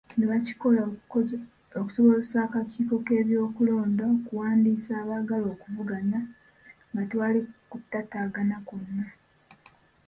Kino 0.09 0.25
bakikola 0.33 0.81
okusobozesa 1.79 2.37
akakiiko 2.47 2.95
k'ebyokulonda 3.05 4.03
okuwandiisa 4.15 4.91
abaagala 5.01 5.47
okuvuganya 5.55 6.19
nga 6.91 7.03
tewali 7.09 7.39
kutaataagana 7.71 8.55
kwonna. 8.67 9.05